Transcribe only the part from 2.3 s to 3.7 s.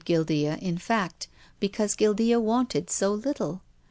wanted so little.